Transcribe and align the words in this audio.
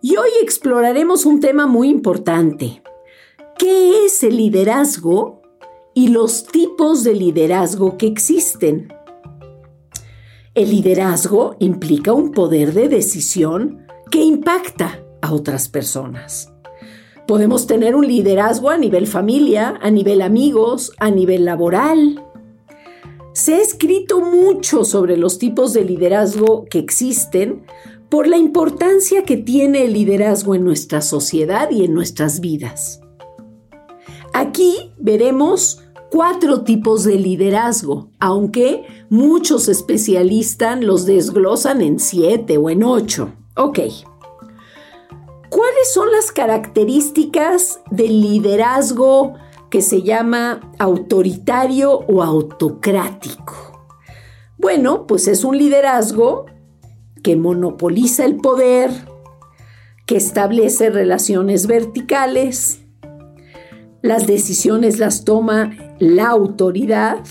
y 0.00 0.16
hoy 0.16 0.30
exploraremos 0.42 1.26
un 1.26 1.40
tema 1.40 1.66
muy 1.66 1.88
importante. 1.88 2.82
¿Qué 3.58 4.04
es 4.04 4.22
el 4.22 4.36
liderazgo 4.36 5.42
y 5.94 6.08
los 6.08 6.46
tipos 6.46 7.02
de 7.02 7.14
liderazgo 7.14 7.96
que 7.96 8.06
existen? 8.06 8.92
El 10.54 10.70
liderazgo 10.70 11.56
implica 11.58 12.12
un 12.12 12.32
poder 12.32 12.72
de 12.72 12.88
decisión 12.88 13.86
que 14.10 14.22
impacta 14.22 15.04
a 15.22 15.32
otras 15.32 15.68
personas. 15.68 16.52
Podemos 17.26 17.66
tener 17.66 17.94
un 17.94 18.06
liderazgo 18.06 18.70
a 18.70 18.78
nivel 18.78 19.06
familia, 19.06 19.78
a 19.82 19.90
nivel 19.90 20.22
amigos, 20.22 20.92
a 20.98 21.10
nivel 21.10 21.44
laboral. 21.44 22.24
Se 23.38 23.54
ha 23.54 23.60
escrito 23.60 24.20
mucho 24.20 24.84
sobre 24.84 25.16
los 25.16 25.38
tipos 25.38 25.72
de 25.72 25.84
liderazgo 25.84 26.64
que 26.68 26.80
existen 26.80 27.64
por 28.08 28.26
la 28.26 28.36
importancia 28.36 29.22
que 29.22 29.36
tiene 29.36 29.84
el 29.84 29.92
liderazgo 29.92 30.56
en 30.56 30.64
nuestra 30.64 31.02
sociedad 31.02 31.70
y 31.70 31.84
en 31.84 31.94
nuestras 31.94 32.40
vidas. 32.40 33.00
Aquí 34.34 34.92
veremos 34.98 35.84
cuatro 36.10 36.64
tipos 36.64 37.04
de 37.04 37.14
liderazgo, 37.14 38.10
aunque 38.18 38.82
muchos 39.08 39.68
especialistas 39.68 40.82
los 40.82 41.06
desglosan 41.06 41.80
en 41.80 42.00
siete 42.00 42.58
o 42.58 42.70
en 42.70 42.82
ocho. 42.82 43.34
Ok. 43.54 43.78
¿Cuáles 45.48 45.92
son 45.94 46.10
las 46.10 46.32
características 46.32 47.82
del 47.92 48.20
liderazgo 48.20 49.34
que 49.70 49.82
se 49.82 50.02
llama 50.02 50.72
autoritario 50.78 51.92
o 51.92 52.22
autocrático? 52.22 53.88
Bueno, 54.56 55.06
pues 55.06 55.28
es 55.28 55.44
un 55.44 55.56
liderazgo 55.56 56.46
que 57.22 57.36
monopoliza 57.36 58.24
el 58.24 58.36
poder, 58.36 58.90
que 60.06 60.16
establece 60.16 60.90
relaciones 60.90 61.66
verticales, 61.66 62.80
las 64.02 64.26
decisiones 64.26 64.98
las 64.98 65.24
toma 65.24 65.76
la 65.98 66.28
autoridad 66.28 67.24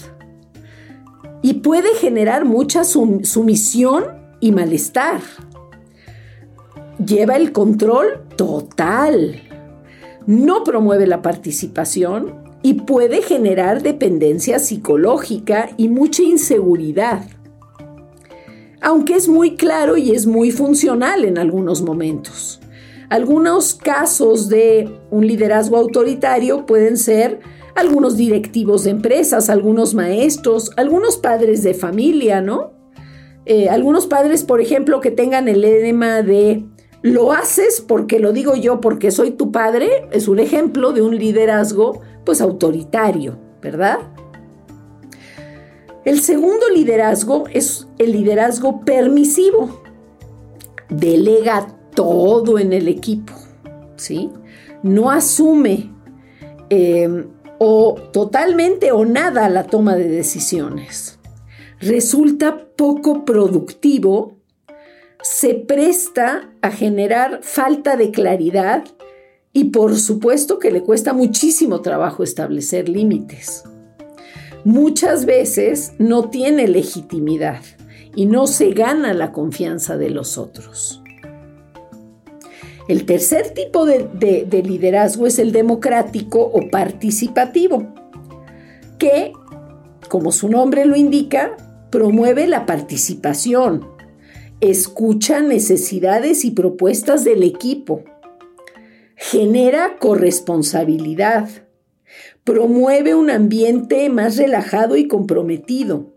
y 1.41 1.55
puede 1.55 1.95
generar 1.95 2.45
mucha 2.45 2.83
sumisión 2.83 4.05
y 4.39 4.51
malestar 4.51 5.21
lleva 7.03 7.35
el 7.35 7.51
control 7.51 8.23
total, 8.35 9.41
no 10.27 10.63
promueve 10.63 11.07
la 11.07 11.21
participación 11.21 12.35
y 12.61 12.73
puede 12.73 13.21
generar 13.21 13.81
dependencia 13.81 14.59
psicológica 14.59 15.69
y 15.77 15.87
mucha 15.87 16.21
inseguridad. 16.21 17.23
Aunque 18.81 19.15
es 19.15 19.27
muy 19.27 19.55
claro 19.55 19.97
y 19.97 20.11
es 20.11 20.27
muy 20.27 20.51
funcional 20.51 21.25
en 21.25 21.37
algunos 21.37 21.81
momentos. 21.81 22.59
Algunos 23.09 23.73
casos 23.73 24.49
de 24.49 24.99
un 25.09 25.25
liderazgo 25.25 25.77
autoritario 25.77 26.65
pueden 26.65 26.97
ser 26.97 27.39
algunos 27.75 28.17
directivos 28.17 28.83
de 28.83 28.91
empresas, 28.91 29.49
algunos 29.49 29.93
maestros, 29.93 30.71
algunos 30.75 31.17
padres 31.17 31.63
de 31.63 31.73
familia, 31.73 32.41
¿no? 32.41 32.73
Eh, 33.45 33.69
algunos 33.69 34.07
padres, 34.07 34.43
por 34.43 34.59
ejemplo, 34.59 34.99
que 34.99 35.09
tengan 35.09 35.47
el 35.47 35.61
lema 35.61 36.21
de 36.21 36.65
lo 37.01 37.31
haces 37.31 37.81
porque 37.81 38.19
lo 38.19 38.33
digo 38.33 38.55
yo, 38.55 38.81
porque 38.81 39.11
soy 39.11 39.31
tu 39.31 39.51
padre, 39.51 40.07
es 40.11 40.27
un 40.27 40.39
ejemplo 40.39 40.93
de 40.93 41.01
un 41.01 41.17
liderazgo 41.17 42.01
pues 42.25 42.41
autoritario, 42.41 43.37
¿verdad? 43.61 43.99
El 46.05 46.21
segundo 46.21 46.69
liderazgo 46.73 47.45
es 47.51 47.87
el 47.97 48.13
liderazgo 48.13 48.81
permisivo. 48.81 49.81
Delega 50.89 51.67
todo 51.93 52.59
en 52.59 52.71
el 52.71 52.87
equipo, 52.87 53.33
¿sí? 53.97 54.29
No 54.83 55.11
asume 55.11 55.91
em, 56.69 57.27
o 57.59 57.95
totalmente 58.13 58.91
o 58.91 59.03
nada 59.03 59.49
la 59.49 59.65
toma 59.65 59.95
de 59.95 60.07
decisiones. 60.07 61.19
Resulta 61.79 62.69
poco 62.77 63.25
productivo 63.25 64.36
se 65.29 65.55
presta 65.55 66.49
a 66.61 66.71
generar 66.71 67.41
falta 67.43 67.97
de 67.97 68.11
claridad 68.11 68.85
y 69.51 69.65
por 69.65 69.97
supuesto 69.97 70.57
que 70.57 70.71
le 70.71 70.83
cuesta 70.83 71.11
muchísimo 71.11 71.81
trabajo 71.81 72.23
establecer 72.23 72.87
límites. 72.87 73.63
Muchas 74.63 75.25
veces 75.25 75.91
no 75.99 76.29
tiene 76.29 76.69
legitimidad 76.69 77.61
y 78.15 78.25
no 78.25 78.47
se 78.47 78.71
gana 78.71 79.13
la 79.13 79.33
confianza 79.33 79.97
de 79.97 80.11
los 80.11 80.37
otros. 80.37 81.03
El 82.87 83.05
tercer 83.05 83.49
tipo 83.53 83.85
de, 83.85 84.07
de, 84.49 84.63
liderazgo 84.63 85.27
es 85.27 85.39
el 85.39 85.51
democrático 85.51 86.39
o 86.39 86.69
participativo, 86.69 87.93
que, 88.97 89.33
como 90.07 90.31
su 90.31 90.47
nombre 90.47 90.85
lo 90.85 90.95
indica, 90.95 91.57
promueve 91.91 92.47
la 92.47 92.65
participación, 92.65 93.96
escucha 94.61 95.41
necesidades 95.41 96.43
y 96.43 96.51
propuestas 96.51 97.23
del 97.23 97.43
equipo, 97.43 98.03
genera 99.15 99.97
corresponsabilidad, 99.99 101.49
promueve 102.43 103.13
un 103.13 103.29
ambiente 103.29 104.09
más 104.09 104.37
relajado 104.37 104.97
y 104.97 105.07
comprometido, 105.07 106.13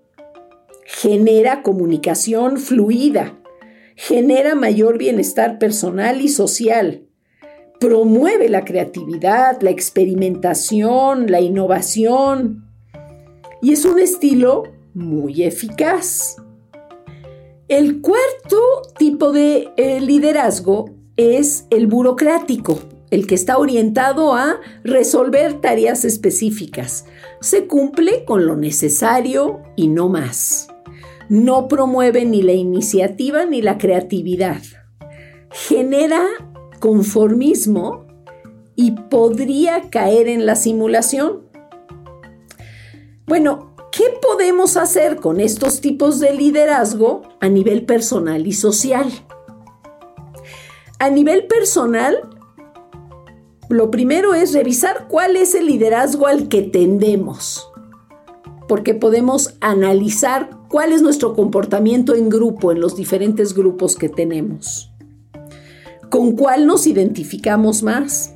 genera 0.85 1.63
comunicación 1.63 2.59
fluida, 2.59 3.39
genera 3.95 4.55
mayor 4.55 4.97
bienestar 4.97 5.59
personal 5.59 6.21
y 6.23 6.29
social, 6.29 7.03
promueve 7.79 8.49
la 8.49 8.65
creatividad, 8.65 9.61
la 9.61 9.71
experimentación, 9.71 11.31
la 11.31 11.41
innovación. 11.41 12.65
Y 13.63 13.73
es 13.73 13.85
un 13.85 13.99
estilo 13.99 14.65
muy 14.95 15.43
eficaz. 15.43 16.37
El 17.71 18.01
cuarto 18.01 18.59
tipo 18.99 19.31
de 19.31 19.69
eh, 19.77 20.01
liderazgo 20.01 20.91
es 21.17 21.69
el 21.71 21.87
burocrático, 21.87 22.81
el 23.13 23.29
que 23.29 23.37
está 23.37 23.59
orientado 23.59 24.35
a 24.35 24.59
resolver 24.83 25.61
tareas 25.61 26.05
específicas. 26.05 27.07
Se 27.41 27.69
cumple 27.69 28.25
con 28.25 28.45
lo 28.45 28.57
necesario 28.57 29.63
y 29.77 29.87
no 29.87 30.09
más. 30.09 30.67
No 31.29 31.69
promueve 31.69 32.25
ni 32.25 32.43
la 32.43 32.55
iniciativa 32.55 33.45
ni 33.45 33.63
la 33.63 33.79
creatividad. 33.79 34.63
Genera 35.53 36.25
conformismo 36.81 38.09
y 38.75 38.97
podría 39.09 39.91
caer 39.91 40.27
en 40.27 40.45
la 40.45 40.57
simulación. 40.57 41.43
Bueno, 43.29 43.70
¿Qué 44.01 44.19
podemos 44.23 44.79
hacer 44.79 45.17
con 45.17 45.41
estos 45.41 45.83
tipos 45.83 46.21
de 46.21 46.33
liderazgo 46.33 47.21
a 47.39 47.51
nivel 47.51 47.85
personal 47.85 48.47
y 48.47 48.55
social? 48.55 49.13
A 50.99 51.11
nivel 51.11 51.47
personal, 51.47 52.17
lo 53.69 53.91
primero 53.91 54.33
es 54.33 54.55
revisar 54.55 55.07
cuál 55.07 55.37
es 55.37 55.55
el 55.55 55.67
liderazgo 55.67 56.29
al 56.29 56.49
que 56.49 56.63
tendemos, 56.63 57.71
porque 58.69 58.95
podemos 58.95 59.57
analizar 59.61 60.49
cuál 60.71 60.95
es 60.95 61.03
nuestro 61.03 61.35
comportamiento 61.35 62.15
en 62.15 62.31
grupo, 62.31 62.73
en 62.73 62.81
los 62.81 62.97
diferentes 62.97 63.53
grupos 63.53 63.97
que 63.97 64.09
tenemos, 64.09 64.91
con 66.09 66.37
cuál 66.37 66.67
nos 66.67 66.87
identificamos 66.87 67.83
más 67.83 68.35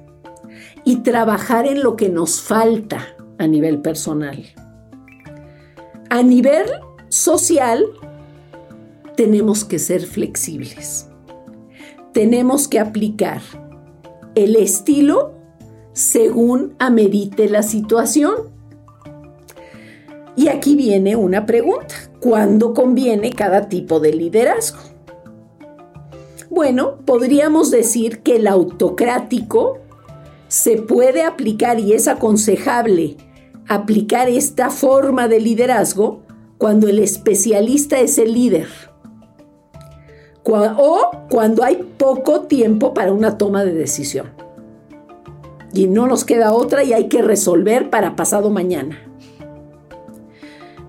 y 0.84 0.96
trabajar 0.96 1.66
en 1.66 1.82
lo 1.82 1.96
que 1.96 2.10
nos 2.10 2.42
falta 2.42 3.16
a 3.38 3.46
nivel 3.46 3.80
personal. 3.80 4.44
A 6.14 6.22
nivel 6.22 6.66
social, 7.08 7.86
tenemos 9.16 9.64
que 9.64 9.80
ser 9.80 10.06
flexibles. 10.06 11.08
Tenemos 12.12 12.68
que 12.68 12.78
aplicar 12.78 13.42
el 14.36 14.54
estilo 14.54 15.34
según 15.92 16.76
amerite 16.78 17.48
la 17.48 17.64
situación. 17.64 18.34
Y 20.36 20.46
aquí 20.46 20.76
viene 20.76 21.16
una 21.16 21.46
pregunta. 21.46 21.96
¿Cuándo 22.20 22.74
conviene 22.74 23.32
cada 23.32 23.68
tipo 23.68 23.98
de 23.98 24.12
liderazgo? 24.12 24.78
Bueno, 26.48 26.98
podríamos 27.04 27.72
decir 27.72 28.20
que 28.20 28.36
el 28.36 28.46
autocrático 28.46 29.80
se 30.46 30.76
puede 30.76 31.24
aplicar 31.24 31.80
y 31.80 31.92
es 31.92 32.06
aconsejable 32.06 33.16
aplicar 33.68 34.28
esta 34.28 34.70
forma 34.70 35.28
de 35.28 35.40
liderazgo 35.40 36.20
cuando 36.58 36.88
el 36.88 36.98
especialista 36.98 37.98
es 38.00 38.18
el 38.18 38.34
líder 38.34 38.68
o 40.52 41.10
cuando 41.30 41.64
hay 41.64 41.76
poco 41.96 42.42
tiempo 42.42 42.94
para 42.94 43.12
una 43.12 43.38
toma 43.38 43.64
de 43.64 43.72
decisión. 43.72 44.28
Y 45.72 45.88
no 45.88 46.06
nos 46.06 46.24
queda 46.24 46.52
otra 46.52 46.84
y 46.84 46.92
hay 46.92 47.08
que 47.08 47.22
resolver 47.22 47.90
para 47.90 48.14
pasado 48.14 48.50
mañana. 48.50 48.98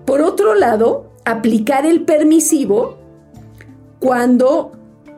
Por 0.04 0.20
otro 0.20 0.54
lado, 0.54 1.06
aplicar 1.24 1.86
el 1.86 2.04
permisivo 2.04 2.98
cuando 3.98 4.72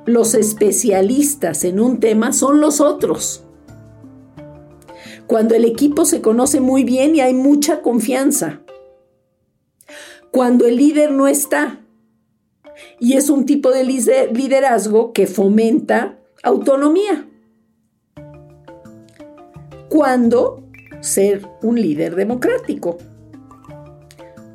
los 0.06 0.34
especialistas 0.34 1.64
en 1.64 1.81
un 1.81 2.00
tema 2.00 2.32
son 2.32 2.60
los 2.60 2.81
otros. 2.81 3.44
Cuando 5.29 5.55
el 5.55 5.67
equipo 5.67 6.07
se 6.07 6.23
conoce 6.23 6.61
muy 6.61 6.85
bien 6.85 7.15
y 7.15 7.21
hay 7.21 7.35
mucha 7.35 7.83
confianza. 7.83 8.63
Cuando 10.33 10.67
el 10.67 10.77
líder 10.77 11.13
no 11.13 11.29
está. 11.29 11.81
Y 12.99 13.13
es 13.13 13.29
un 13.29 13.45
tipo 13.45 13.71
de 13.71 13.85
liderazgo 13.85 15.13
que 15.13 15.27
fomenta 15.27 16.19
autonomía. 16.43 17.29
Cuando 19.91 20.65
ser 21.01 21.47
un 21.63 21.79
líder 21.81 22.17
democrático. 22.17 22.97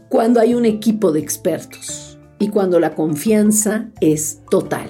Cuando 0.10 0.40
hay 0.40 0.56
un 0.56 0.66
equipo 0.66 1.12
de 1.12 1.20
expertos 1.20 2.18
y 2.40 2.50
cuando 2.50 2.80
la 2.80 2.96
confianza 2.96 3.92
es 4.02 4.42
total. 4.50 4.90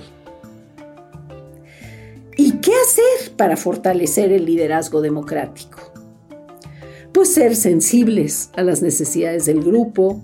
¿Y 2.38 2.54
qué 2.54 2.72
hacer 2.72 3.13
para 3.34 3.58
fortalecer 3.58 4.32
el 4.32 4.46
liderazgo 4.46 5.02
democrático? 5.02 5.80
Pues 7.14 7.34
ser 7.34 7.56
sensibles 7.56 8.50
a 8.56 8.64
las 8.64 8.82
necesidades 8.82 9.46
del 9.46 9.64
grupo, 9.64 10.22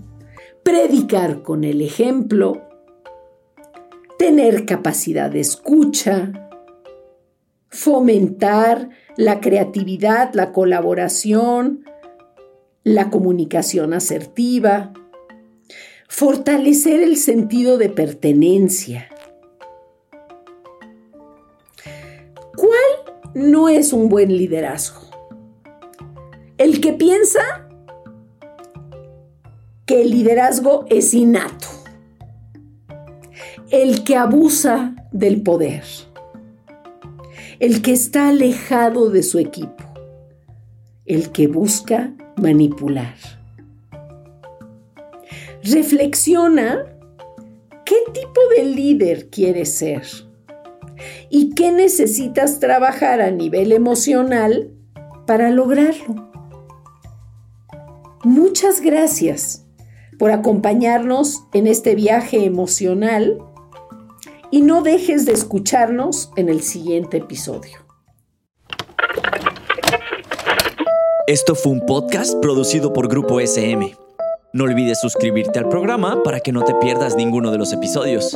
predicar 0.64 1.42
con 1.44 1.64
el 1.64 1.82
ejemplo, 1.82 2.68
tener 4.18 4.66
capacidad 4.66 5.30
de 5.30 5.40
escucha, 5.40 6.50
fomentar 7.70 8.90
la 9.16 9.40
creatividad, 9.40 10.34
la 10.34 10.52
colaboración, 10.52 11.86
la 12.84 13.10
comunicación 13.10 13.94
asertiva, 13.94 14.94
fortalecer 16.08 17.02
el 17.02 17.18
sentido 17.18 17.78
de 17.78 17.90
pertenencia, 17.90 19.10
no 23.34 23.70
es 23.70 23.94
un 23.94 24.10
buen 24.10 24.36
liderazgo. 24.36 25.02
El 26.58 26.82
que 26.82 26.94
piensa 26.94 27.68
que 29.86 30.02
el 30.02 30.12
liderazgo 30.12 30.86
es 30.90 31.14
innato. 31.14 31.68
El 33.70 34.04
que 34.04 34.16
abusa 34.16 34.96
del 35.12 35.42
poder. 35.42 35.84
El 37.60 37.82
que 37.82 37.94
está 37.94 38.30
alejado 38.30 39.10
de 39.10 39.24
su 39.24 39.40
equipo. 39.40 39.84
El 41.06 41.32
que 41.32 41.48
busca 41.48 42.14
manipular. 42.36 43.16
Reflexiona 45.64 46.86
qué 47.86 47.98
tipo 48.14 48.42
de 48.56 48.64
líder 48.66 49.30
quieres 49.30 49.74
ser 49.76 50.29
y 51.30 51.52
qué 51.52 51.72
necesitas 51.72 52.60
trabajar 52.60 53.22
a 53.22 53.32
nivel 53.32 53.72
emocional 53.72 54.72
para 55.26 55.52
lograrlo. 55.52 56.30
Muchas 58.24 58.82
gracias 58.82 59.66
por 60.18 60.32
acompañarnos 60.32 61.46
en 61.54 61.68
este 61.68 61.96
viaje 61.96 62.44
emocional 62.46 63.40
y 64.52 64.62
no 64.62 64.82
dejes 64.82 65.26
de 65.26 65.34
escucharnos 65.34 66.32
en 66.36 66.50
el 66.50 66.62
siguiente 66.62 67.18
episodio. 67.18 67.78
Esto 71.28 71.54
fue 71.54 71.72
un 71.72 71.86
podcast 71.86 72.42
producido 72.42 72.92
por 72.92 73.08
Grupo 73.08 73.40
SM. 73.40 73.96
No 74.52 74.64
olvides 74.64 75.00
suscribirte 75.00 75.60
al 75.60 75.70
programa 75.70 76.24
para 76.24 76.40
que 76.40 76.52
no 76.52 76.64
te 76.64 76.74
pierdas 76.76 77.16
ninguno 77.16 77.52
de 77.52 77.60
los 77.60 77.72
episodios. 77.72 78.36